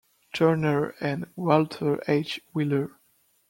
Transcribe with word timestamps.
Turner 0.33 0.95
and 0.99 1.27
Walter 1.35 2.01
H. 2.07 2.41
Wheeler. 2.53 2.99